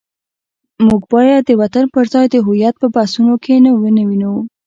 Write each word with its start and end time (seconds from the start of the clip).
موږ 0.85 1.01
باید 1.13 1.41
د 1.45 1.51
وطن 1.61 1.85
پر 1.93 2.05
ځای 2.13 2.25
د 2.29 2.35
هویت 2.45 2.75
په 2.79 2.87
بحثونو 2.95 3.33
کې 3.43 3.53
نه 3.65 3.71
ونیو. 3.79 4.35